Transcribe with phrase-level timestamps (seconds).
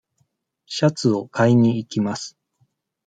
[0.65, 2.35] シャツを買いにいきます。